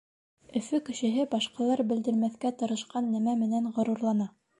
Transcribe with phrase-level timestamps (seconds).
[0.59, 4.29] Өфө кешеһе башҡалар белдермәҫкә тырышҡан нәмә менән ғорурлана.